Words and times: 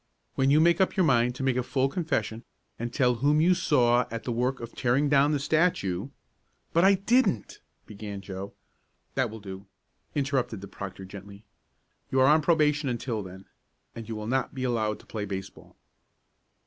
When 0.33 0.49
you 0.49 0.59
make 0.59 0.81
up 0.81 0.97
your 0.97 1.05
mind 1.05 1.35
to 1.35 1.43
make 1.43 1.57
a 1.57 1.61
complete 1.61 1.91
confession, 1.91 2.43
and 2.79 2.91
tell 2.91 3.13
whom 3.21 3.39
you 3.39 3.53
saw 3.53 4.07
at 4.09 4.23
the 4.23 4.31
work 4.31 4.59
of 4.59 4.73
tearing 4.73 5.09
down 5.09 5.31
the 5.31 5.37
statue" 5.37 6.09
"But 6.73 6.83
I 6.83 6.95
didn't" 6.95 7.59
began 7.91 8.19
Joe. 8.21 8.51
"That 9.13 9.29
will 9.29 9.39
do," 9.41 9.67
interrupted 10.15 10.61
the 10.61 10.67
proctor 10.67 11.05
gently. 11.05 11.43
"You 12.09 12.19
are 12.19 12.25
on 12.25 12.41
probation 12.41 12.89
until 12.89 13.21
then. 13.21 13.45
And 13.93 14.09
you 14.09 14.15
will 14.15 14.25
not 14.25 14.55
be 14.55 14.63
allowed 14.63 14.99
to 15.01 15.05
play 15.05 15.25
baseball." 15.25 15.75